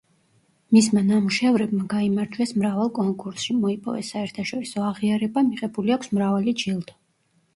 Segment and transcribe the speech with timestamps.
[0.75, 6.97] მისმა ნამუშევრებმა გაიმარჯვეს მრავალ კონკურსში, მოიპოვეს საერთაშორისო აღიარება, მიღებული აქვს მრავალი ჯილდო.